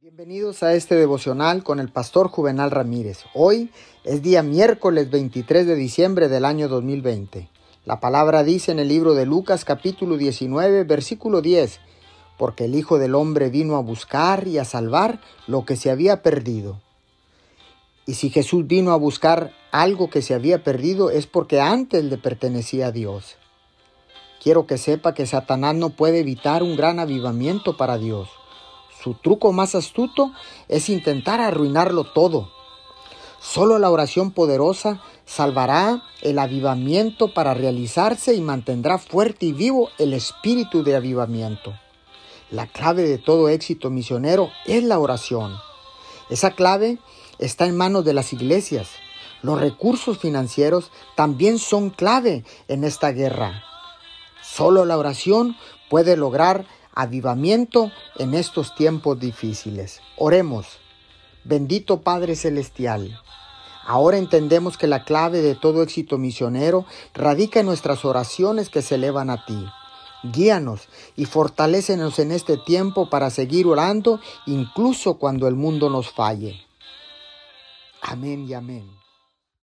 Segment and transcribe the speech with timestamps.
[0.00, 3.24] Bienvenidos a este devocional con el pastor Juvenal Ramírez.
[3.34, 3.72] Hoy
[4.04, 7.48] es día miércoles 23 de diciembre del año 2020.
[7.84, 11.80] La palabra dice en el libro de Lucas capítulo 19 versículo 10,
[12.36, 16.22] porque el Hijo del Hombre vino a buscar y a salvar lo que se había
[16.22, 16.80] perdido.
[18.06, 22.18] Y si Jesús vino a buscar algo que se había perdido es porque antes le
[22.18, 23.36] pertenecía a Dios.
[24.40, 28.28] Quiero que sepa que Satanás no puede evitar un gran avivamiento para Dios.
[29.02, 30.32] Su truco más astuto
[30.68, 32.50] es intentar arruinarlo todo.
[33.40, 40.14] Solo la oración poderosa salvará el avivamiento para realizarse y mantendrá fuerte y vivo el
[40.14, 41.74] espíritu de avivamiento.
[42.50, 45.54] La clave de todo éxito misionero es la oración.
[46.30, 46.98] Esa clave
[47.38, 48.88] está en manos de las iglesias.
[49.42, 53.62] Los recursos financieros también son clave en esta guerra.
[54.42, 55.56] Solo la oración
[55.88, 56.66] puede lograr
[56.98, 60.00] avivamiento en estos tiempos difíciles.
[60.16, 60.66] Oremos.
[61.44, 63.22] Bendito Padre Celestial.
[63.86, 68.96] Ahora entendemos que la clave de todo éxito misionero radica en nuestras oraciones que se
[68.96, 69.64] elevan a ti.
[70.24, 76.60] Guíanos y fortalécenos en este tiempo para seguir orando incluso cuando el mundo nos falle.
[78.02, 78.90] Amén y amén.